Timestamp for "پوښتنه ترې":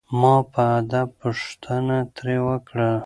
1.21-2.37